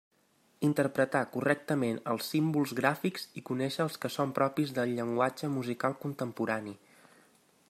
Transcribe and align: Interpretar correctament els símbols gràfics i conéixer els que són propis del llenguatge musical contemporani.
Interpretar 0.67 1.21
correctament 1.35 1.99
els 2.13 2.31
símbols 2.35 2.73
gràfics 2.81 3.29
i 3.41 3.45
conéixer 3.53 3.87
els 3.87 4.01
que 4.07 4.13
són 4.17 4.35
propis 4.41 4.75
del 4.81 4.97
llenguatge 5.01 5.55
musical 5.61 5.99
contemporani. 6.07 6.79